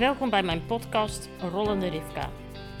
[0.00, 2.30] Welkom bij mijn podcast Rollende Rivka.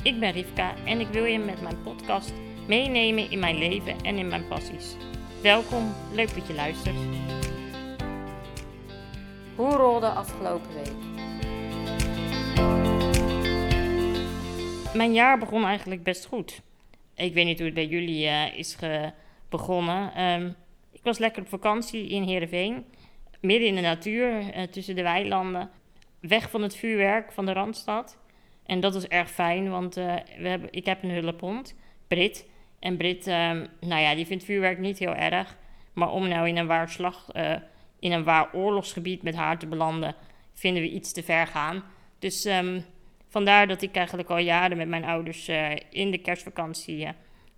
[0.02, 2.32] Ik ben Rivka en ik wil je met mijn podcast
[2.68, 4.96] meenemen in mijn leven en in mijn passies.
[5.42, 6.96] Welkom, leuk dat je luistert.
[9.56, 10.92] Hoe rolde afgelopen week?
[14.94, 16.62] Mijn jaar begon eigenlijk best goed.
[17.14, 18.76] Ik weet niet hoe het bij jullie uh, is
[19.48, 20.22] begonnen.
[20.22, 20.54] Um,
[20.92, 22.84] ik was lekker op vakantie in Heerenveen.
[23.40, 25.70] Midden in de natuur, uh, tussen de weilanden.
[26.20, 28.18] Weg van het vuurwerk van de Randstad.
[28.66, 31.74] En dat was erg fijn, want uh, we hebben, ik heb een hulphond,
[32.08, 32.48] Brit.
[32.78, 35.56] En Brit, um, nou ja, die vindt vuurwerk niet heel erg.
[35.92, 36.96] Maar om nou in een waar
[37.32, 37.52] uh,
[37.98, 40.14] in een waar oorlogsgebied met haar te belanden,
[40.54, 41.84] vinden we iets te ver gaan.
[42.18, 42.84] Dus um,
[43.28, 47.08] vandaar dat ik eigenlijk al jaren met mijn ouders uh, in de kerstvakantie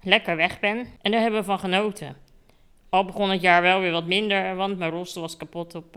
[0.02, 0.86] lekker weg ben.
[1.02, 2.16] En daar hebben we van genoten.
[2.88, 5.96] Al begon het jaar wel weer wat minder, want mijn rolstoel was kapot op,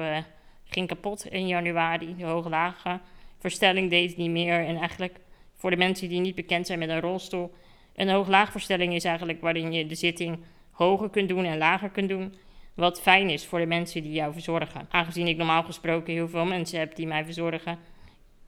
[0.76, 2.16] ging kapot in januari.
[2.18, 3.00] De hooglage
[3.40, 4.66] verstelling deed niet meer.
[4.66, 5.20] En eigenlijk
[5.54, 7.54] voor de mensen die niet bekend zijn met een rolstoel,
[7.96, 10.40] een hooglaagverstelling is eigenlijk waarin je de zitting
[10.72, 12.36] hoger kunt doen en lager kunt doen.
[12.74, 14.88] Wat fijn is voor de mensen die jou verzorgen.
[14.90, 17.80] Aangezien ik normaal gesproken heel veel mensen heb die mij verzorgen,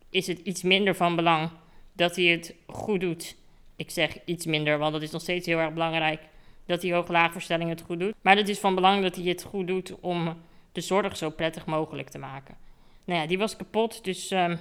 [0.09, 1.49] is het iets minder van belang
[1.93, 3.35] dat hij het goed doet.
[3.75, 6.21] Ik zeg iets minder, want dat is nog steeds heel erg belangrijk
[6.65, 8.13] dat die hoog-laagverstelling het goed doet.
[8.21, 10.37] Maar het is van belang dat hij het goed doet om
[10.77, 12.55] de zorg zo prettig mogelijk te maken.
[13.05, 14.59] Nou ja, die was kapot, dus um,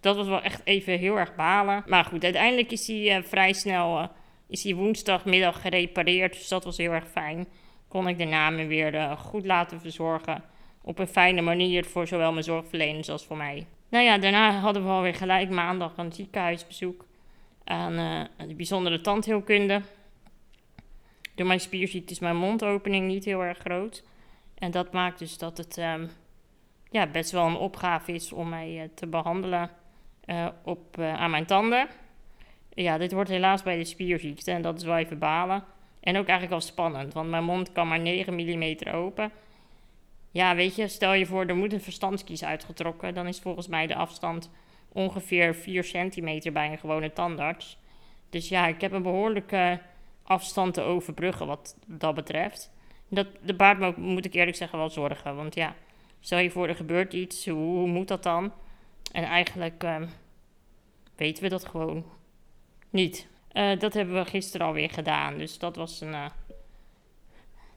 [0.00, 1.82] dat was wel echt even heel erg balen.
[1.86, 4.06] Maar goed, uiteindelijk is hij uh, vrij snel, uh,
[4.46, 7.46] is hij woensdagmiddag gerepareerd, dus dat was heel erg fijn.
[7.88, 10.44] Kon ik daarna me weer uh, goed laten verzorgen
[10.82, 13.66] op een fijne manier voor zowel mijn zorgverleners als voor mij.
[13.88, 17.04] Nou ja, daarna hadden we alweer gelijk maandag een ziekenhuisbezoek
[17.64, 19.82] aan de bijzondere tandheelkunde.
[21.34, 24.02] Door mijn spierziekte is mijn mondopening niet heel erg groot.
[24.64, 26.10] En dat maakt dus dat het um,
[26.90, 29.70] ja, best wel een opgave is om mij uh, te behandelen
[30.26, 31.88] uh, op, uh, aan mijn tanden.
[32.68, 35.64] Ja, dit wordt helaas bij de spierziekte en dat is wel even balen.
[36.00, 39.30] En ook eigenlijk wel spannend, want mijn mond kan maar 9 mm open.
[40.30, 43.14] Ja, weet je, stel je voor, er moet een verstandskies uitgetrokken.
[43.14, 44.50] Dan is volgens mij de afstand
[44.92, 47.78] ongeveer 4 centimeter bij een gewone tandarts.
[48.30, 49.80] Dus ja, ik heb een behoorlijke
[50.22, 52.72] afstand te overbruggen wat dat betreft.
[53.08, 55.36] Dat, de baard moet ik eerlijk zeggen wel zorgen.
[55.36, 55.74] Want ja,
[56.20, 58.52] stel je voor er gebeurt iets, hoe, moet dat dan?
[59.12, 60.02] En eigenlijk uh,
[61.16, 62.04] weten we dat gewoon
[62.90, 63.28] niet.
[63.52, 65.38] Uh, dat hebben we gisteren alweer gedaan.
[65.38, 66.12] Dus dat was een.
[66.12, 66.26] Uh,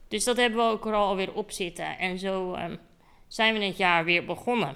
[0.08, 1.98] dus dat hebben we ook er alweer op zitten.
[1.98, 2.80] En zo um,
[3.28, 4.76] zijn we het jaar weer begonnen.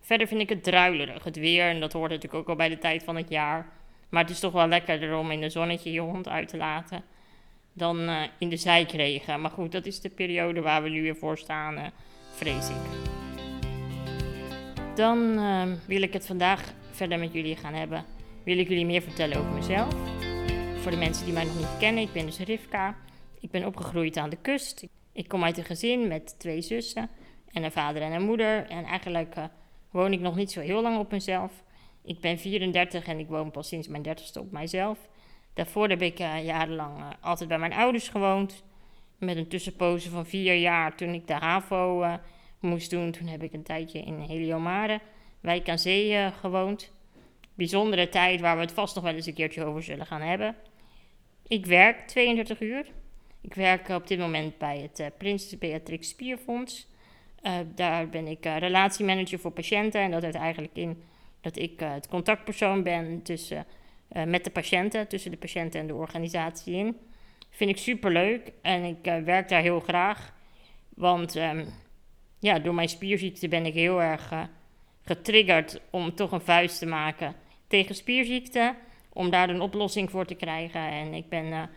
[0.00, 1.68] Verder vind ik het druilerig, het weer.
[1.68, 3.72] En dat hoort natuurlijk ook al bij de tijd van het jaar.
[4.08, 7.04] Maar het is toch wel lekkerder om in de zonnetje je hond uit te laten
[7.76, 9.40] dan uh, in de zijkregen.
[9.40, 11.86] Maar goed, dat is de periode waar we nu weer voor staan, uh,
[12.34, 12.76] vrees ik.
[14.94, 18.04] Dan uh, wil ik het vandaag verder met jullie gaan hebben.
[18.44, 19.94] Wil ik jullie meer vertellen over mezelf.
[20.76, 22.96] Voor de mensen die mij nog niet kennen, ik ben dus Rivka.
[23.40, 24.86] Ik ben opgegroeid aan de kust.
[25.12, 27.10] Ik kom uit een gezin met twee zussen
[27.52, 28.66] en een vader en een moeder.
[28.68, 29.44] En eigenlijk uh,
[29.90, 31.64] woon ik nog niet zo heel lang op mezelf.
[32.04, 34.98] Ik ben 34 en ik woon pas sinds mijn dertigste op mijzelf.
[35.56, 38.64] Daarvoor heb ik uh, jarenlang uh, altijd bij mijn ouders gewoond.
[39.18, 42.14] Met een tussenpoze van vier jaar toen ik de HAVO uh,
[42.60, 43.10] moest doen.
[43.10, 45.00] Toen heb ik een tijdje in Heliomare,
[45.40, 46.92] wijk aan zee, gewoond.
[47.54, 50.54] Bijzondere tijd waar we het vast nog wel eens een keertje over zullen gaan hebben.
[51.46, 52.86] Ik werk 32 uur.
[53.40, 56.88] Ik werk op dit moment bij het Prinses Beatrix Spierfonds.
[57.74, 61.02] daar ben ik relatiemanager voor patiënten en dat houdt eigenlijk in
[61.40, 63.66] dat ik het contactpersoon ben tussen,
[64.12, 66.96] uh, met de patiënten, tussen de patiënten en de organisatie in.
[67.50, 70.34] Vind ik super leuk en ik uh, werk daar heel graag.
[70.94, 71.66] Want um,
[72.38, 74.32] ja, door mijn spierziekte ben ik heel erg
[75.02, 77.34] getriggerd om toch een vuist te maken
[77.66, 78.74] tegen spierziekte.
[79.12, 80.80] Om daar een oplossing voor te krijgen.
[80.80, 81.70] En ik ben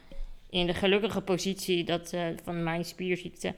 [0.50, 3.56] in de gelukkige positie dat van mijn spierziekte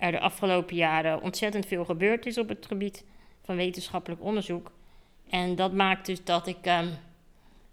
[0.00, 3.04] er de afgelopen jaren ontzettend veel gebeurd is op het gebied
[3.44, 4.72] van wetenschappelijk onderzoek.
[5.30, 6.90] En dat maakt dus dat ik, um,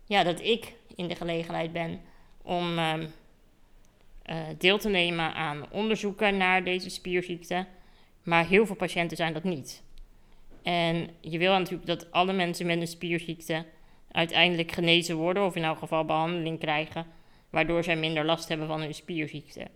[0.08, 2.02] ja, dat ik in de gelegenheid ben
[2.42, 3.14] om um,
[4.26, 7.66] uh, deel te nemen aan onderzoeken naar deze spierziekte.
[8.24, 9.84] Maar heel veel patiënten zijn dat niet.
[10.64, 13.66] En je wil natuurlijk dat alle mensen met een spierziekte
[14.12, 17.06] uiteindelijk genezen worden, of in elk geval behandeling krijgen,
[17.50, 19.68] waardoor zij minder last hebben van hun spierziekte.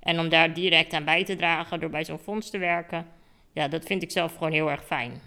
[0.00, 3.06] En om daar direct aan bij te dragen door bij zo'n fonds te werken,
[3.52, 5.20] ja, dat vind ik zelf gewoon heel erg fijn.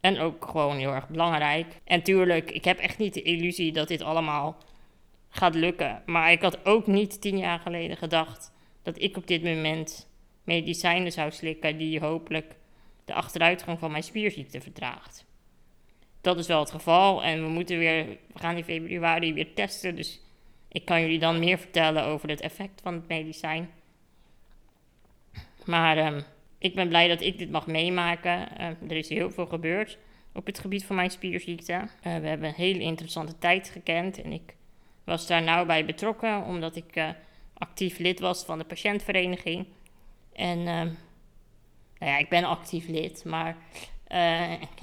[0.00, 1.80] En ook gewoon heel erg belangrijk.
[1.84, 4.56] En tuurlijk, ik heb echt niet de illusie dat dit allemaal
[5.28, 6.02] gaat lukken.
[6.06, 8.52] Maar ik had ook niet tien jaar geleden gedacht
[8.82, 10.08] dat ik op dit moment
[10.44, 12.56] medicijnen zou slikken die hopelijk
[13.04, 15.24] de achteruitgang van mijn spierziekte vertraagt.
[16.20, 17.22] dat is wel het geval.
[17.22, 19.96] En we moeten weer, we gaan in februari weer testen.
[19.96, 20.20] Dus
[20.68, 23.70] ik kan jullie dan meer vertellen over het effect van het medicijn.
[25.64, 26.20] Maar ehm,
[26.60, 28.48] ik ben blij dat ik dit mag meemaken.
[28.60, 29.98] Uh, er is heel veel gebeurd
[30.32, 31.72] op het gebied van mijn spierziekte.
[31.72, 34.54] Uh, we hebben een hele interessante tijd gekend en ik
[35.04, 37.08] was daar nauw bij betrokken omdat ik uh,
[37.54, 39.66] actief lid was van de patiëntvereniging.
[40.32, 40.86] En ehm,
[41.98, 43.56] nou ja, ik ben actief lid, maar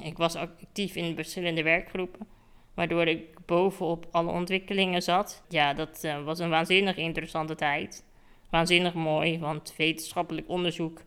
[0.02, 2.28] ik was actief in verschillende werkgroepen.
[2.74, 5.44] Waardoor ik bovenop alle ontwikkelingen zat.
[5.50, 8.06] Ja, dat was een waanzinnig interessante tijd.
[8.50, 11.02] Waanzinnig mooi, want wetenschappelijk onderzoek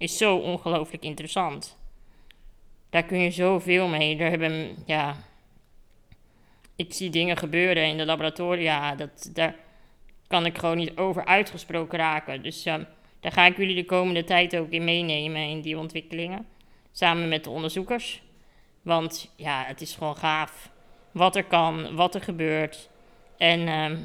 [0.00, 1.78] is zo ongelooflijk interessant.
[2.90, 4.16] Daar kun je zoveel mee.
[4.16, 5.16] Daar hebben, ja,
[6.76, 8.94] ik zie dingen gebeuren in de laboratoria.
[8.94, 9.54] Dat, daar
[10.26, 12.42] kan ik gewoon niet over uitgesproken raken.
[12.42, 16.46] Dus daar ga ik jullie de komende tijd ook in meenemen in die ontwikkelingen.
[16.92, 18.22] Samen met de onderzoekers.
[18.82, 20.70] Want ja, het is gewoon gaaf
[21.10, 22.88] wat er kan, wat er gebeurt.
[23.36, 23.98] En uh,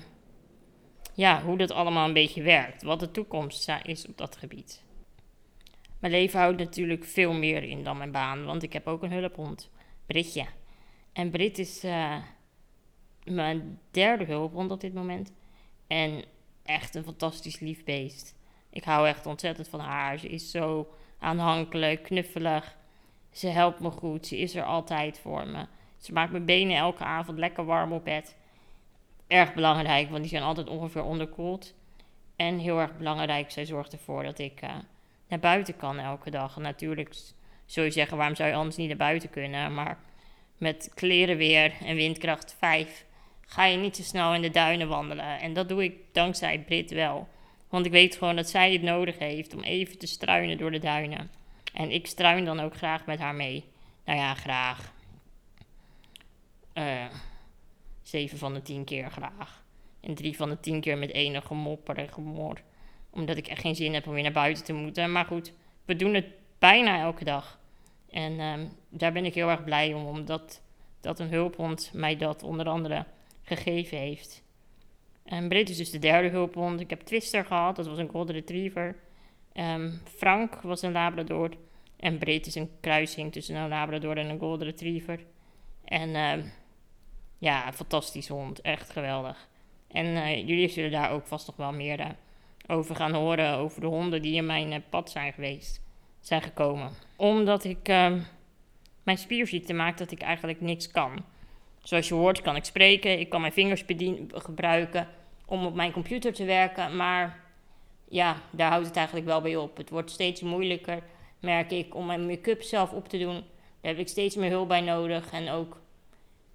[1.13, 2.83] ja, hoe dat allemaal een beetje werkt.
[2.83, 4.84] Wat de toekomst is op dat gebied.
[6.05, 9.11] Mijn leven houdt natuurlijk veel meer in dan mijn baan, want ik heb ook een
[9.11, 9.69] hulphond,
[10.05, 10.45] Britje.
[11.13, 12.15] En Brit is uh,
[13.23, 15.33] mijn derde hulphond op dit moment.
[15.87, 16.23] En
[16.63, 18.35] echt een fantastisch lief beest.
[18.69, 20.17] Ik hou echt ontzettend van haar.
[20.17, 20.87] Ze is zo
[21.19, 22.77] aanhankelijk, knuffelig.
[23.31, 24.27] Ze helpt me goed.
[24.27, 25.65] Ze is er altijd voor me.
[25.97, 28.35] Ze maakt mijn benen elke avond lekker warm op bed.
[29.27, 31.73] Erg belangrijk, want die zijn altijd ongeveer onderkoeld.
[32.35, 34.75] En heel erg belangrijk, zij zorgt ervoor dat ik uh,
[35.27, 36.57] naar buiten kan elke dag.
[36.57, 37.15] Natuurlijk
[37.65, 39.73] zou je zeggen, waarom zou je anders niet naar buiten kunnen?
[39.73, 39.97] Maar
[40.57, 43.05] met kleren weer en windkracht 5
[43.41, 45.39] ga je niet zo snel in de duinen wandelen.
[45.39, 47.27] En dat doe ik dankzij Brit wel.
[47.69, 50.79] Want ik weet gewoon dat zij het nodig heeft om even te struinen door de
[50.79, 51.31] duinen.
[51.73, 53.63] En ik struin dan ook graag met haar mee.
[54.05, 54.93] Nou ja, graag.
[56.73, 57.05] Uh,
[58.01, 59.63] zeven van de tien keer graag.
[59.99, 62.61] En drie van de tien keer met enige mopper en gemor
[63.15, 65.11] omdat ik echt geen zin heb om weer naar buiten te moeten.
[65.11, 65.53] Maar goed,
[65.85, 66.27] we doen het
[66.59, 67.59] bijna elke dag.
[68.09, 70.61] En um, daar ben ik heel erg blij om, omdat
[71.01, 73.05] dat een hulphond mij dat onder andere
[73.43, 74.43] gegeven heeft.
[75.23, 76.79] En Brit is dus de derde hulphond.
[76.79, 78.95] Ik heb Twister gehad, dat was een Golden Retriever.
[79.53, 81.49] Um, Frank was een Labrador.
[81.95, 85.19] En Brit is een kruising tussen een Labrador en een Golden Retriever.
[85.83, 86.51] En um,
[87.37, 88.61] ja, fantastisch hond.
[88.61, 89.47] Echt geweldig.
[89.87, 92.05] En uh, jullie zullen daar ook vast nog wel meer uh,
[92.67, 93.53] over gaan horen.
[93.53, 95.81] Over de honden die in mijn uh, pad zijn geweest.
[96.19, 96.91] Zijn gekomen.
[97.15, 98.13] Omdat ik uh,
[99.03, 101.23] mijn spierziekte maakt dat ik eigenlijk niks kan.
[101.83, 103.19] Zoals je hoort kan ik spreken.
[103.19, 103.83] Ik kan mijn vingers
[104.33, 105.07] gebruiken
[105.45, 106.95] om op mijn computer te werken.
[106.95, 107.43] Maar
[108.09, 109.77] ja, daar houdt het eigenlijk wel bij op.
[109.77, 111.03] Het wordt steeds moeilijker,
[111.39, 113.43] merk ik, om mijn make-up zelf op te doen.
[113.81, 115.31] Daar heb ik steeds meer hulp bij nodig.
[115.31, 115.81] En ook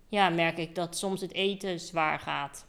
[0.08, 2.66] ja, merk ik dat soms het eten zwaar gaat.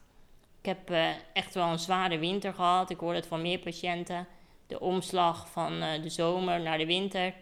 [0.61, 2.89] Ik heb uh, echt wel een zware winter gehad.
[2.89, 4.27] Ik hoor het van meer patiënten.
[4.67, 7.33] De omslag van uh, de zomer naar de winter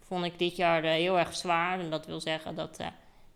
[0.00, 1.80] vond ik dit jaar uh, heel erg zwaar.
[1.80, 2.80] En dat wil zeggen dat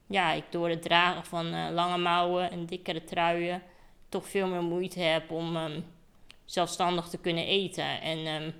[0.06, 3.62] ja, ik door het dragen van lange mouwen en dikkere truien
[4.08, 5.84] toch veel meer moeite heb om um,
[6.44, 8.00] zelfstandig te kunnen eten.
[8.00, 8.54] En um,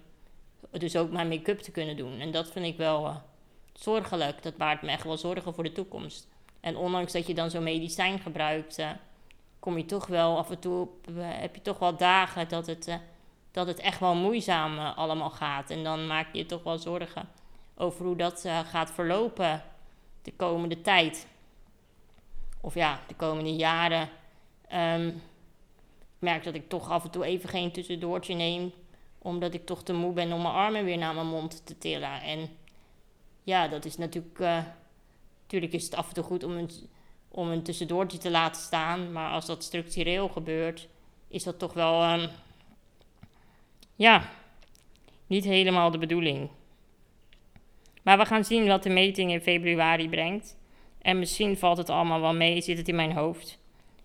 [0.71, 2.21] dus ook mijn make-up te kunnen doen.
[2.21, 3.23] En dat vind ik wel
[3.73, 4.43] zorgelijk.
[4.43, 6.29] Dat baart me echt wel zorgen voor de toekomst.
[6.61, 8.79] En ondanks dat je dan zo'n medicijn gebruikt
[9.63, 12.67] kom je toch wel af en toe op, eh, heb je toch wel dagen dat
[12.67, 12.95] het, uh,
[13.51, 15.71] dat het echt wel moeizaam uh, allemaal gaat.
[15.71, 17.29] En dan maak je je toch wel zorgen
[17.75, 19.63] over hoe dat gaat verlopen
[20.23, 21.27] de komende tijd.
[22.61, 24.09] Of ja, de komende jaren.
[24.75, 28.73] Um, ik merk dat ik toch af en toe even geen tussendoortje neem.
[29.19, 32.23] Omdat ik toch te moe ben om mijn armen weer naar mijn mond te tillen.
[32.23, 32.49] En
[33.43, 34.39] ja, dat is natuurlijk.
[35.43, 36.71] natuurlijk is het af en toe goed om een
[37.33, 39.13] om een tussendoortje te laten staan.
[39.13, 40.89] Maar als dat structureel gebeurt,
[41.29, 42.29] is dat toch wel, um,
[43.97, 44.31] ja,
[45.27, 46.51] niet helemaal de bedoeling.
[48.03, 50.57] Maar we gaan zien wat de meting in februari brengt.
[51.03, 53.59] En misschien valt het allemaal wel mee, zit het in mijn hoofd.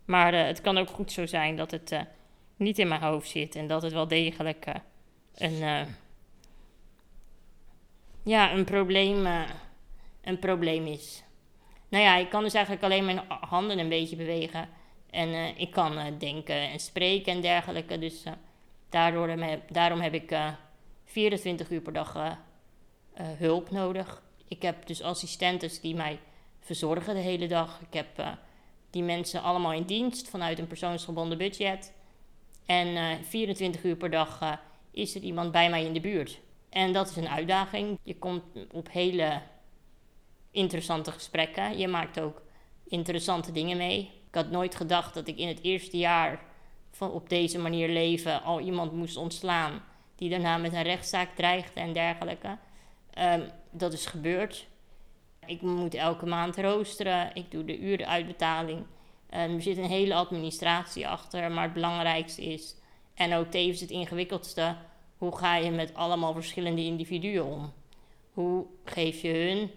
[0.06, 2.02] Maar uh, het kan ook goed zo zijn dat het uh,
[2.56, 4.74] niet in mijn hoofd zit en dat het wel degelijk uh,
[5.36, 5.88] een,
[8.24, 9.26] ja, een, probleem,
[10.22, 11.24] een probleem is.
[11.90, 14.70] Nou ja, ik kan dus eigenlijk alleen mijn handen een beetje bewegen.
[15.10, 18.00] En uh, ik kan uh, denken en spreken en dergelijke.
[18.00, 18.24] Dus
[18.90, 19.36] daardoor,
[19.70, 20.38] daarom heb ik
[21.06, 22.38] 24 uur per dag
[23.18, 24.22] hulp nodig.
[24.48, 26.20] Ik heb dus assistentes die mij
[26.60, 27.80] verzorgen de hele dag.
[27.82, 28.38] Ik heb
[28.90, 31.94] die mensen allemaal in dienst vanuit een persoonsgebonden budget.
[32.66, 34.60] En 24 uur per dag
[34.92, 36.40] is er iemand bij mij in de buurt.
[36.70, 38.00] En dat is een uitdaging.
[38.04, 39.42] Je komt op hele
[40.58, 41.78] interessante gesprekken.
[41.78, 42.42] Je maakt ook
[42.88, 44.00] interessante dingen mee.
[44.28, 46.40] Ik had nooit gedacht dat ik in het eerste jaar
[46.92, 49.82] van op deze manier leven al iemand moest ontslaan
[50.16, 52.58] die daarna met een rechtszaak dreigde en dergelijke.
[53.14, 54.68] Ehm, dat is gebeurd.
[55.46, 57.32] Ik moet elke maand roosteren.
[57.34, 58.80] Ik doe de urenuitbetaling.
[58.80, 61.52] Um, er zit een hele administratie achter.
[61.52, 62.76] Maar het belangrijkste is,
[63.14, 64.76] en ook tevens het ingewikkeldste,
[65.18, 67.74] hoe ga je met allemaal verschillende individuen om?
[68.34, 69.72] Hoe geef je hun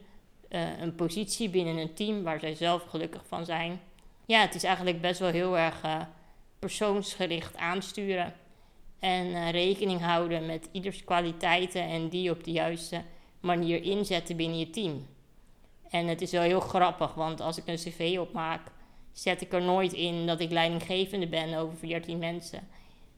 [0.50, 3.80] uh, een positie binnen een team waar zij zelf gelukkig van zijn?
[4.26, 6.00] Ja, het is eigenlijk best wel heel erg uh,
[6.59, 8.35] persoonsgericht aansturen.
[8.99, 13.02] En uh, rekening houden met ieders kwaliteiten en die op de juiste
[13.40, 15.07] manier inzetten binnen je team.
[15.90, 18.61] En het is wel heel grappig, want als ik een cv opmaak,
[19.12, 22.69] zet ik er nooit in dat ik leidinggevende ben over 14 mensen.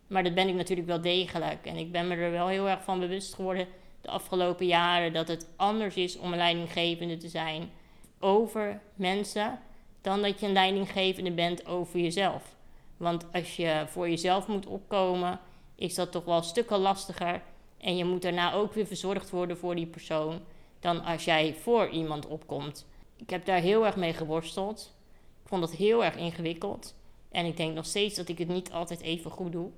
[0.06, 1.66] Maar dat ben ik natuurlijk wel degelijk.
[1.66, 3.66] En ik ben me er wel heel erg van bewust geworden
[4.02, 7.70] de afgelopen jaren dat het anders is om een leidinggevende te zijn
[8.18, 9.58] over mensen
[10.00, 12.56] dan dat je een leidinggevende bent over jezelf.
[12.96, 15.40] Want als je voor jezelf moet opkomen,
[15.74, 17.42] is dat toch wel stukken lastiger.
[17.78, 20.40] En je moet daarna ook weer verzorgd worden voor die persoon
[20.80, 22.86] dan als jij voor iemand opkomt.
[23.16, 24.94] Ik heb daar heel erg mee geworsteld.
[25.42, 26.94] Ik vond dat heel erg ingewikkeld.
[27.30, 29.70] En ik denk nog steeds dat ik het niet altijd even goed doe.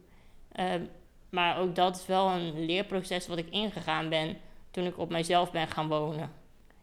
[0.52, 0.82] Ehm,
[1.34, 4.36] maar ook dat is wel een leerproces wat ik ingegaan ben
[4.70, 6.32] toen ik op mijzelf ben gaan wonen.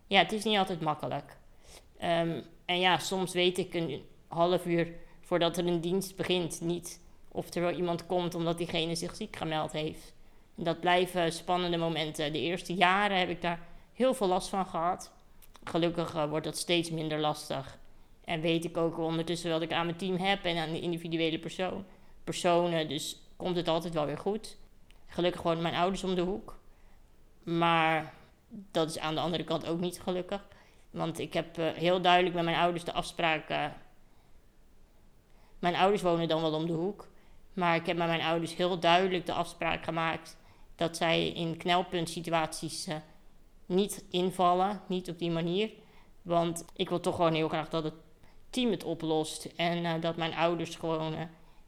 [0.08, 1.38] Ja, het is niet altijd makkelijk.
[1.98, 7.00] Ehm, en ja, soms weet ik een half uur voordat er een dienst begint niet
[7.32, 10.14] of er wel iemand komt omdat diegene zich ziek gemeld heeft.
[10.58, 12.34] En dat blijven spannende momenten.
[12.34, 13.60] De eerste jaren heb ik daar
[13.94, 15.12] heel veel last van gehad.
[15.64, 17.78] Gelukkig uh, wordt dat steeds minder lastig.
[18.26, 21.40] En weet ik ook ondertussen wat ik aan mijn team heb en aan de individuele
[21.40, 21.86] persoon,
[22.24, 22.88] personen.
[22.88, 24.58] Dus komt het altijd wel weer goed.
[25.08, 26.60] Gelukkig wonen mijn ouders om de hoek.
[27.44, 28.14] Maar
[28.50, 30.48] dat is aan de andere kant ook niet gelukkig.
[30.90, 33.50] Want ik heb uh, heel duidelijk met mijn ouders de afspraak.
[33.50, 33.66] Uh,
[35.60, 37.08] mijn ouders wonen dan wel om de hoek.
[37.54, 40.38] Maar ik heb met mijn ouders heel duidelijk de afspraak gemaakt
[40.76, 42.96] dat zij in knelpuntsituaties uh,
[43.66, 45.72] niet invallen, niet op die manier.
[46.22, 47.96] Want ik wil toch gewoon heel graag dat het
[48.50, 51.16] team het oplost en dat mijn ouders gewoon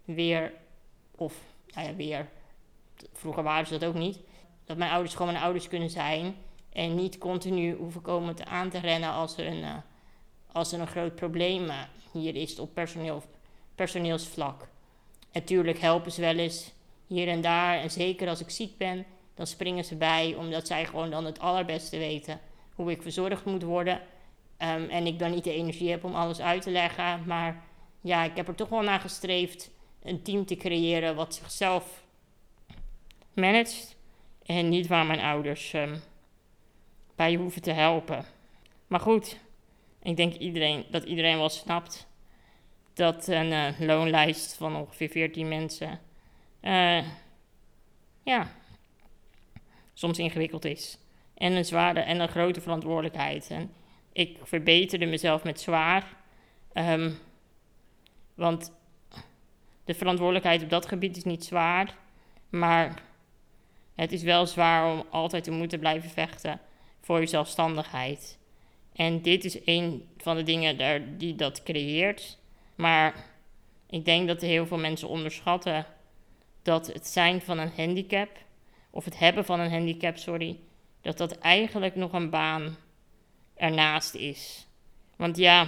[0.06, 0.54] weer,
[1.16, 2.30] of nou ja, weer,
[3.14, 4.20] vroeger waren ze dat ook niet,
[4.66, 6.36] dat mijn ouders gewoon mijn ouders kunnen zijn
[6.70, 9.64] en niet continu hoeven komen aan te rennen als er een,
[10.52, 11.70] als er een groot probleem
[12.12, 13.24] hier is op personeel,
[13.76, 14.68] personeelsvlak.
[15.34, 16.72] Natuurlijk helpen ze wel eens
[17.08, 17.78] hier en daar.
[17.78, 21.40] En zeker als ik ziek ben, dan springen ze bij, omdat zij gewoon dan het
[21.40, 22.40] allerbeste weten
[22.76, 24.02] hoe ik verzorgd moet worden.
[24.58, 27.24] Um, en ik dan niet de energie heb om alles uit te leggen.
[27.26, 27.64] Maar
[28.02, 29.72] ja, ik heb er toch wel naar gestreefd
[30.04, 32.04] een team te creëren wat zichzelf
[33.34, 33.96] managt.
[34.46, 36.02] En niet waar mijn ouders um,
[37.16, 38.26] bij hoeven te helpen.
[38.88, 39.40] Maar goed,
[40.02, 42.08] ik denk iedereen, dat iedereen wel snapt
[42.94, 46.00] dat een uh, loonlijst van ongeveer 14 mensen
[46.62, 47.06] uh,
[48.24, 48.48] ja,
[49.94, 50.98] soms ingewikkeld is.
[51.34, 53.50] En een zware en een grote verantwoordelijkheid.
[53.50, 53.74] En
[54.14, 56.16] ik verbeterde mezelf met zwaar.
[56.74, 57.18] Um,
[58.34, 58.72] want
[59.86, 61.96] de verantwoordelijkheid op dat gebied is niet zwaar.
[62.50, 63.02] Maar
[63.96, 66.60] het is wel zwaar om altijd te moeten blijven vechten
[67.02, 68.38] voor je zelfstandigheid.
[68.94, 72.38] En dit is een van de dingen daar, die dat creëert.
[72.76, 73.26] Maar
[73.90, 75.86] ik denk dat heel veel mensen onderschatten
[76.62, 78.30] dat het zijn van een handicap,
[78.90, 80.60] of het hebben van een handicap, sorry,
[81.02, 82.78] dat dat eigenlijk nog een baan
[83.56, 84.68] ernaast is.
[85.16, 85.68] Want ja,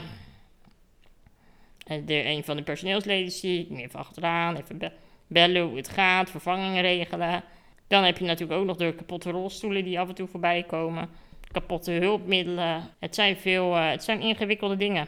[1.85, 4.91] de, een van de personeelsleden zie ik even achteraan, even
[5.27, 7.43] bellen hoe het gaat, vervangingen regelen.
[7.87, 11.09] Dan heb je natuurlijk ook nog de kapotte rolstoelen die af en toe voorbij komen,
[11.51, 12.89] kapotte hulpmiddelen.
[12.99, 15.07] Het zijn veel, uh, het zijn ingewikkelde dingen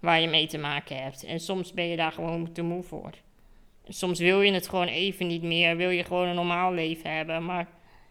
[0.00, 1.24] waar je mee te maken hebt.
[1.24, 3.10] En soms ben je daar gewoon te moe voor.
[3.88, 7.44] Soms wil je het gewoon even niet meer, wil je gewoon een normaal leven hebben.
[7.44, 7.68] Maar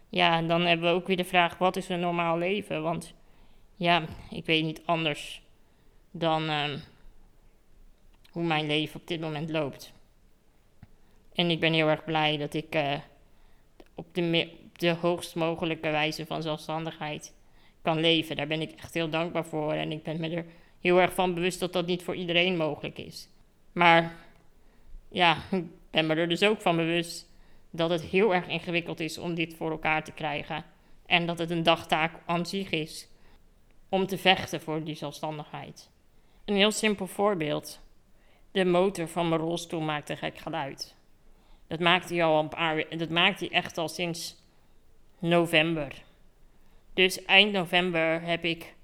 [0.08, 2.82] ja, dan hebben we ook weer de vraag: wat is een normaal leven?
[2.82, 3.14] Want
[3.76, 5.42] ja, ik weet niet anders
[6.10, 6.64] dan uh,
[8.32, 9.92] hoe mijn leven op dit moment loopt.
[11.34, 12.94] En ik ben heel erg blij dat ik uh,
[13.94, 17.34] op, de op de hoogst mogelijke wijze van zelfstandigheid
[17.82, 18.36] kan leven.
[18.36, 19.72] Daar ben ik echt heel dankbaar voor.
[19.72, 20.44] En ik ben me er
[20.80, 23.28] heel erg van bewust dat dat niet voor iedereen mogelijk is.
[23.72, 24.14] Maar
[25.08, 27.30] ja, ik ben me er dus ook van bewust
[27.70, 30.64] dat het heel erg ingewikkeld is om dit voor elkaar te krijgen.
[31.06, 33.08] En dat het een dagtaak aan zich is
[33.88, 35.90] om te vechten voor die zelfstandigheid.
[36.44, 37.80] Een heel simpel voorbeeld.
[38.52, 40.94] De motor van mijn rolstoel maakt een gek geluid.
[41.66, 44.36] Dat maakt hij al een paar dat maakt hij echt al sinds
[45.18, 46.02] november.
[46.94, 48.74] Dus eind november heb ik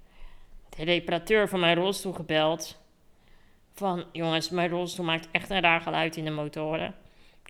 [0.69, 2.77] de reparateur van mijn rolstoel gebeld.
[3.73, 4.05] van...
[4.11, 6.95] Jongens, mijn rolstoel maakt echt een raar geluid in de motoren.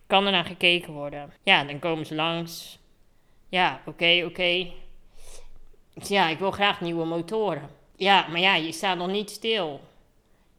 [0.06, 1.32] Kan er naar gekeken worden?
[1.42, 2.78] Ja, dan komen ze langs.
[3.48, 4.70] Ja, oké, oké.
[5.94, 7.70] Ja, ik wil graag nieuwe motoren.
[7.96, 9.80] Ja, maar ja, je staat nog niet stil.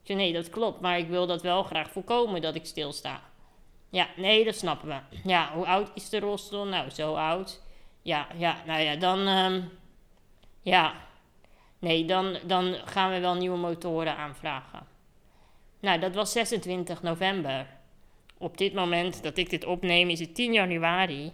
[0.05, 3.22] Nee, dat klopt, maar ik wil dat wel graag voorkomen dat ik stilsta.
[3.89, 5.17] Ja, nee, dat snappen we.
[5.24, 6.65] Ja, hoe oud is de rolstoel?
[6.65, 7.62] Nou, zo oud.
[8.01, 9.27] Ja, ja, nou ja, dan...
[9.27, 9.62] ehm,
[10.62, 10.93] ja,
[11.79, 14.88] nee, dan, dan gaan we wel nieuwe motoren aanvragen.
[15.79, 17.67] Nou, dat was 26 november.
[18.38, 21.31] Op dit moment dat ik dit opneem is het 10 januari.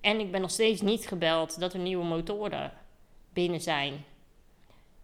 [0.00, 2.72] En ik ben nog steeds niet gebeld dat er nieuwe motoren
[3.32, 4.04] binnen zijn.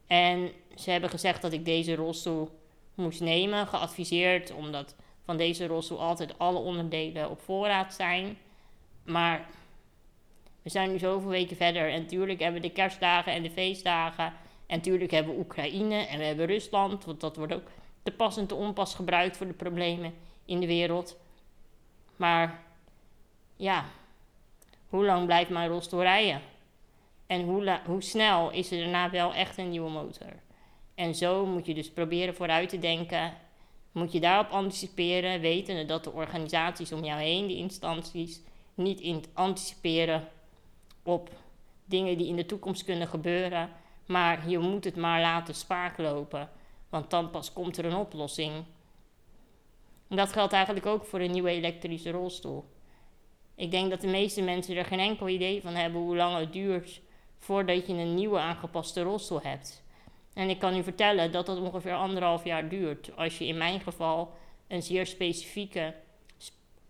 [0.07, 2.51] En ze hebben gezegd dat ik deze rolstoel
[2.95, 8.39] moest nemen, geadviseerd, omdat van deze rolstoel altijd alle onderdelen op voorraad zijn.
[9.05, 9.47] Maar
[10.63, 14.33] we zijn nu zoveel weken verder en natuurlijk hebben we de kerstdagen en de feestdagen.
[14.67, 17.71] En natuurlijk hebben we Oekraïne en we hebben Rusland, want dat wordt ook
[18.03, 21.17] te pas en te onpas gebruikt voor de problemen in de wereld.
[22.17, 22.63] Maar
[23.57, 23.85] ja,
[24.89, 26.41] hoe lang blijft mijn rolstoel rijden?
[27.27, 30.33] En hoe, hoe snel is er daarna wel echt een nieuwe motor?
[30.95, 33.33] En zo moet je dus proberen vooruit te denken.
[33.93, 38.41] Moet je daarop anticiperen, wetende dat de organisaties om jou heen, de instanties,
[38.75, 40.29] niet in anticiperen
[41.03, 41.31] op
[41.85, 43.71] dingen die in de toekomst kunnen gebeuren.
[44.07, 46.51] Maar je moet het maar laten spaak lopen,
[46.89, 48.53] want dan pas komt er een oplossing.
[50.09, 52.65] Dat geldt eigenlijk ook voor een nieuwe elektrische rolstoel.
[53.55, 56.53] Ik denk dat de meeste mensen er geen enkel idee van hebben hoe lang het
[56.53, 57.01] duurt
[57.39, 59.84] voordat je een nieuwe aangepaste rolstoel hebt.
[60.35, 63.81] En ik kan u vertellen dat dat ongeveer anderhalf jaar duurt als je in mijn
[63.81, 64.33] geval
[64.69, 65.95] een zeer specifieke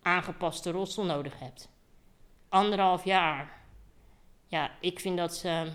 [0.03, 1.69] aangepaste rolstoel nodig hebt.
[2.49, 3.63] Anderhalf jaar.
[4.47, 5.71] Ja, ik vind dat ze.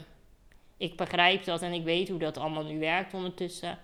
[0.78, 3.78] Ik begrijp dat en ik weet hoe dat allemaal nu werkt ondertussen.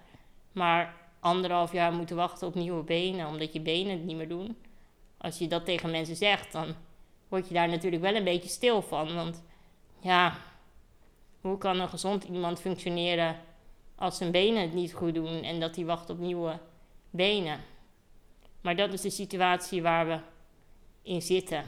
[0.52, 4.58] Maar anderhalf jaar moeten wachten op nieuwe benen, omdat je benen het niet meer doen.
[5.18, 6.76] Als je dat tegen mensen zegt, dan
[7.28, 9.16] word je daar natuurlijk wel een beetje stil van.
[9.16, 9.44] Want
[10.00, 10.38] ja,
[11.42, 13.40] hoe kan een gezond iemand functioneren
[13.96, 16.60] als zijn benen het niet goed doen en dat hij wacht op nieuwe
[17.10, 17.60] benen?
[18.62, 20.20] Maar dat is de situatie waar we
[21.02, 21.64] in zitten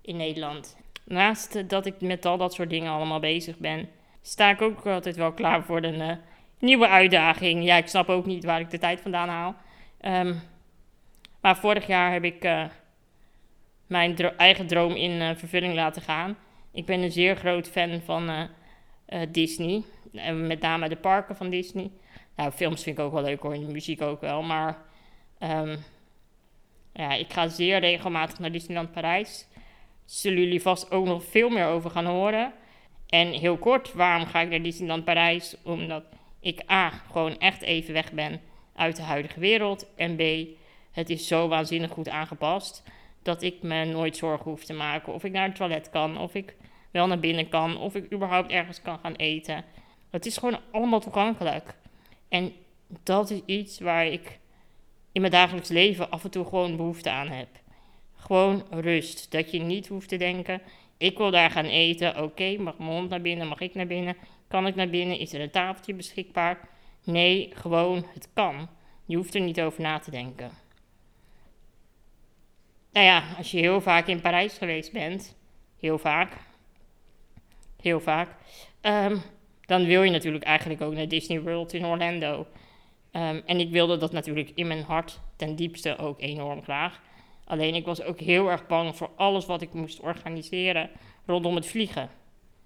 [0.00, 0.76] in Nederland.
[1.04, 3.88] Naast dat ik met al dat soort dingen allemaal bezig ben,
[4.22, 6.16] sta ik ook altijd wel klaar voor een eh,
[6.58, 7.64] nieuwe uitdaging.
[7.64, 9.54] Ja, ik snap ook niet waar ik de tijd vandaan haal.
[10.00, 10.34] Ehm,
[11.40, 12.64] maar vorig jaar heb ik eh,
[13.86, 16.36] mijn eigen droom in eh, vervulling laten gaan.
[16.72, 18.48] Ik ben een zeer groot fan van
[19.06, 19.82] eh, Disney.
[20.12, 21.90] En met name de parken van Disney.
[22.36, 24.42] Nou, films vind ik ook wel leuk hoor, en muziek ook wel.
[24.42, 24.78] Maar
[25.38, 25.76] ehm,
[26.92, 29.46] ja, ik ga zeer regelmatig naar Disneyland Parijs.
[30.04, 32.52] Zullen jullie vast ook nog veel meer over gaan horen.
[33.08, 35.56] En heel kort, waarom ga ik naar Disneyland Parijs?
[35.62, 36.04] Omdat
[36.40, 38.40] ik A, gewoon echt even weg ben
[38.74, 39.86] uit de huidige wereld.
[39.96, 40.22] En B,
[40.92, 42.82] het is zo waanzinnig goed aangepast
[43.22, 46.34] dat ik me nooit zorgen hoef te maken of ik naar het toilet kan, of
[46.34, 46.56] ik
[46.94, 49.64] wel naar binnen kan, of ik überhaupt ergens kan gaan eten.
[50.10, 51.74] Het is gewoon allemaal toegankelijk.
[52.28, 52.52] En
[53.02, 54.38] dat is iets waar ik
[55.12, 57.48] in mijn dagelijks leven af en toe gewoon behoefte aan heb.
[58.16, 59.32] Gewoon rust.
[59.32, 60.62] Dat je niet hoeft te denken:
[60.96, 62.22] ik wil daar gaan eten.
[62.22, 63.48] Oké, mag mijn hond naar binnen?
[63.48, 64.16] Mag ik naar binnen?
[64.48, 65.18] Kan ik naar binnen?
[65.18, 66.68] Is er een tafeltje beschikbaar?
[67.04, 68.68] Nee, gewoon het kan.
[69.04, 70.50] Je hoeft er niet over na te denken.
[72.92, 75.36] Nou ja, als je heel vaak in Parijs geweest bent,
[75.80, 76.32] heel vaak,
[77.84, 78.28] heel vaak,
[78.80, 79.16] ehm,
[79.66, 82.46] dan wil je natuurlijk eigenlijk ook naar Disney World in Orlando.
[83.10, 87.00] Ehm, en ik wilde dat natuurlijk in mijn hart ten diepste ook enorm graag.
[87.44, 90.90] Alleen ik was ook heel erg bang voor alles wat ik moest organiseren
[91.26, 92.10] rondom het vliegen.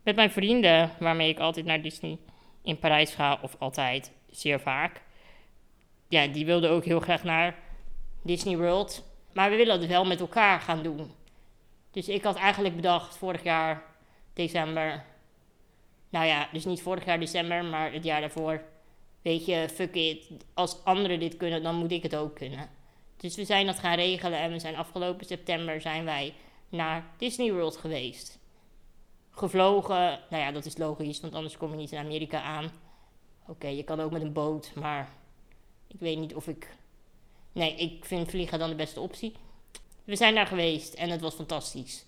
[0.02, 2.18] Met mijn vrienden, waarmee ik altijd naar Disney
[2.62, 5.02] in Parijs ga, of altijd, zeer vaak.
[6.08, 7.54] Ja, die wilden ook heel graag naar
[8.22, 9.04] Disney World.
[9.32, 11.10] Maar we willen het wel met elkaar gaan doen.
[11.90, 13.82] Dus ik had eigenlijk bedacht vorig jaar
[14.38, 15.04] december.
[16.08, 18.62] Nou ja, dus niet vorig jaar december, maar het jaar daarvoor.
[19.22, 20.30] Weet je, fuck it.
[20.54, 22.68] Als anderen dit kunnen, dan moet ik het ook kunnen.
[23.16, 26.34] Dus we zijn dat gaan regelen en we zijn afgelopen september zijn wij
[26.68, 28.38] naar Disney World geweest.
[29.30, 32.70] Gevlogen, nou ja, dat is logisch, want anders kom je niet in Amerika aan.
[33.46, 35.08] Oké, je kan ook met een boot, maar
[35.86, 36.76] ik weet niet of ik.
[37.52, 39.32] Nee, ik vind vliegen dan de beste optie.
[40.04, 42.04] We zijn daar geweest en het was fantastisch.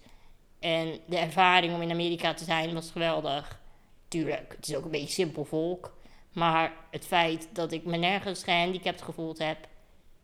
[0.61, 3.61] En de ervaring om in Amerika te zijn was geweldig.
[4.09, 5.99] Tuurlijk, het is ook een beetje simpel volk.
[6.33, 9.69] Maar het feit dat ik me nergens gehandicapt gevoeld heb,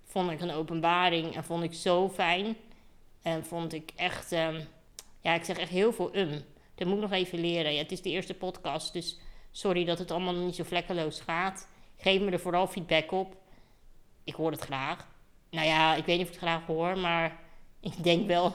[0.04, 2.56] vond ik een openbaring en vond ik zo fijn.
[3.22, 4.60] En vond ik echt, ehm,
[5.20, 6.44] ja, ik zeg echt heel veel um.
[6.74, 7.72] Dat moet ik nog even leren.
[7.72, 9.18] Ja, het is de eerste podcast, dus
[9.50, 11.68] sorry dat het allemaal niet zo vlekkeloos gaat.
[11.96, 13.36] Geef me er vooral feedback op.
[14.24, 15.06] ik hoor het graag.
[15.50, 17.40] Nou ja, ik weet niet of ik het graag hoor, maar
[17.80, 18.54] ik denk wel,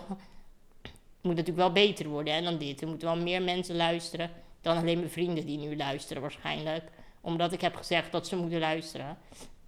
[1.21, 2.81] moet natuurlijk wel beter worden hè, dan dit.
[2.81, 4.31] Er moeten wel meer mensen luisteren
[4.61, 6.83] dan alleen mijn vrienden die nu luisteren waarschijnlijk.
[7.21, 9.17] Omdat ik heb gezegd dat ze moeten luisteren.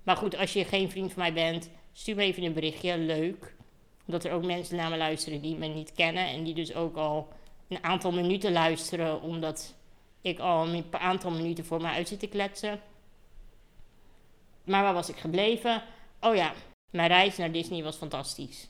[0.04, 2.98] Maar goed, als je geen vriend van mij bent, stuur me even een berichtje.
[2.98, 3.56] Leuk.
[4.06, 6.28] Dat er ook mensen naar me luisteren die me niet kennen.
[6.28, 7.28] En die dus ook al
[7.68, 9.22] een aantal minuten luisteren.
[9.22, 9.76] Omdat
[10.22, 12.82] ik al een aantal minuten voor me uit zit te kletsen.
[14.64, 15.84] Maar waar was ik gebleven?
[16.20, 16.54] Oh ja,
[16.90, 18.68] mijn reis naar Disney was fantastisch.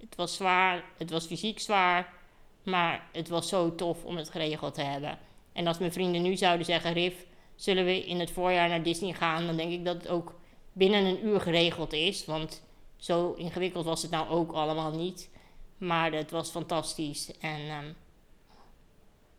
[0.00, 2.18] Het was zwaar, het was fysiek zwaar.
[2.62, 5.18] Maar het was zo tof om het geregeld te hebben.
[5.52, 9.12] En als mijn vrienden nu zouden zeggen: Rif, zullen we in het voorjaar naar Disney
[9.12, 9.46] gaan?
[9.46, 10.34] Dan denk ik dat het ook
[10.72, 12.24] binnen een uur geregeld is.
[12.24, 12.62] Want
[12.96, 15.30] zo ingewikkeld was het nou ook allemaal niet.
[15.78, 17.38] Maar het was fantastisch.
[17.38, 17.96] En um,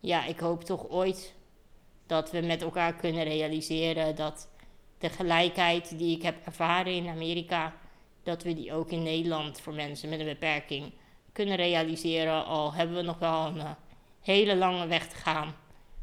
[0.00, 1.34] ja, ik hoop toch ooit
[2.06, 4.48] dat we met elkaar kunnen realiseren dat
[4.98, 7.74] de gelijkheid die ik heb ervaren in Amerika,
[8.22, 10.92] dat we die ook in Nederland voor mensen met een beperking
[11.32, 12.44] kunnen realiseren.
[12.44, 13.70] Al hebben we nog wel een uh,
[14.20, 15.54] hele lange weg te gaan.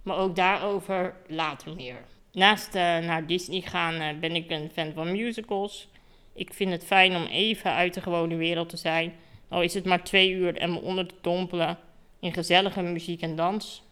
[0.04, 2.06] Maar ook daarover later meer.
[2.32, 5.88] Naast uh, naar Disney gaan uh, ben ik een fan van musicals.
[6.34, 9.14] Ik vind het fijn om even uit de gewone wereld te zijn.
[9.48, 11.78] Al is het maar twee uur en me onder te dompelen
[12.20, 13.84] in gezellige muziek en dans.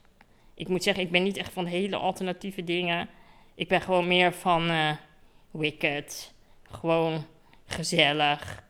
[0.54, 3.10] Ik moet zeggen, ik ben niet echt van hele alternatieve dingen.
[3.56, 4.72] Ik ben gewoon meer van
[5.52, 6.34] Wicked.
[6.70, 7.26] Gewoon
[7.68, 8.64] gezellig.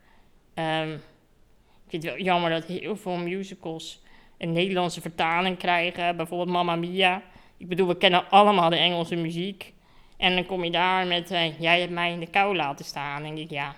[0.56, 4.02] Um, ik vind het wel jammer dat heel veel musicals
[4.38, 6.18] een Nederlandse vertaling krijgen.
[6.18, 7.24] Bijvoorbeeld Mamma Mia.
[7.58, 9.74] Ik bedoel, we kennen allemaal de Engelse muziek.
[10.18, 13.24] En dan kom je daar met, uh, jij hebt mij in de kou laten staan.
[13.24, 13.76] denk ik, ja,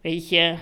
[0.00, 0.54] weet je,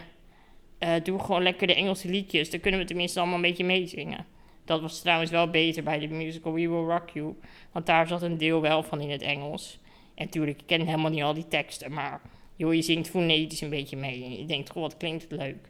[0.80, 2.50] uh, doe gewoon lekker de Engelse liedjes.
[2.50, 4.26] Dan kunnen we tenminste allemaal een beetje meezingen.
[4.64, 7.35] Dat was trouwens wel beter bij de musical We Will Rock You.
[7.72, 9.78] Want daar zat een deel wel van in het Engels.
[10.14, 11.92] En natuurlijk, ik ken helemaal niet al die teksten.
[11.92, 12.20] Maar
[12.57, 14.38] joh, je zingt fonetisch een beetje mee.
[14.38, 15.69] Je denkt, goh, wat klinkt het leuk.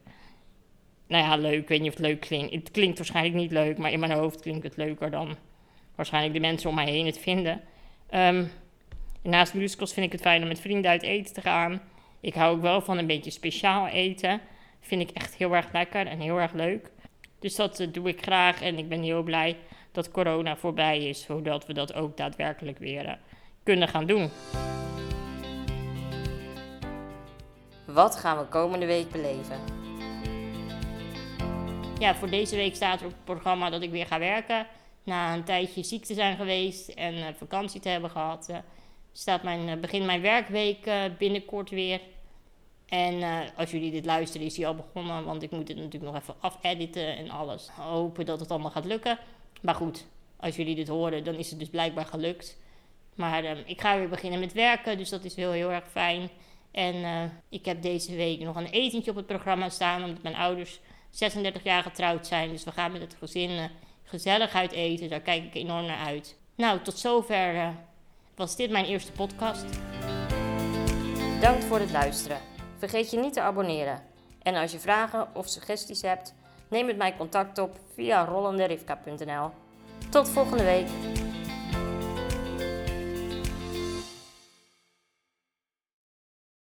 [1.06, 1.62] Nou ja, leuk.
[1.62, 2.54] Ik weet niet of het leuk klinkt.
[2.54, 3.78] Het klinkt waarschijnlijk niet leuk.
[3.78, 5.36] Maar in mijn hoofd klinkt het leuker dan
[5.94, 7.60] waarschijnlijk de mensen om mij heen het vinden.
[8.10, 8.50] Um,
[9.22, 11.80] naast musicals vind ik het fijn om met vrienden uit eten te gaan.
[12.20, 14.40] Ik hou ook wel van een beetje speciaal eten.
[14.80, 16.90] Vind ik echt heel erg lekker en heel erg leuk.
[17.38, 19.56] Dus dat uh, doe ik graag en ik ben heel blij
[19.92, 23.12] dat corona voorbij is, zodat we dat ook daadwerkelijk weer uh,
[23.62, 24.30] kunnen gaan doen.
[27.96, 29.60] Wat gaan we komende week beleven?
[31.98, 34.66] Ja, voor deze week staat er op het programma dat ik weer ga werken.
[35.02, 38.50] Na een tijdje ziek te zijn geweest en uh, vakantie te hebben gehad,
[39.12, 42.00] staat mijn, begin mijn werkweek binnenkort weer.
[42.86, 43.22] En
[43.56, 45.24] als jullie dit luisteren, is die al begonnen.
[45.24, 47.68] Want ik moet het natuurlijk nog even afediten en alles.
[47.68, 49.18] Hopen dat het allemaal gaat lukken.
[49.60, 50.06] Maar goed,
[50.36, 52.56] als jullie dit horen, dan is het dus blijkbaar gelukt.
[53.14, 56.30] Maar uh, ik ga weer beginnen met werken, dus dat is heel, heel erg fijn.
[56.76, 60.34] En uh, ik heb deze week nog een etentje op het programma staan, omdat mijn
[60.34, 62.50] ouders 36 jaar getrouwd zijn.
[62.50, 63.70] Dus we gaan met het gezin
[64.02, 65.08] gezellig uit eten.
[65.08, 66.36] Daar kijk ik enorm naar uit.
[66.54, 67.74] Nou, tot zover
[68.34, 69.64] was dit mijn eerste podcast.
[71.34, 72.38] Bedankt voor het luisteren.
[72.78, 74.02] Vergeet je niet te abonneren.
[74.42, 76.34] En als je vragen of suggesties hebt,
[76.68, 79.50] neem met mij contact op via rollenderivka.nl.
[80.10, 80.86] Tot volgende week.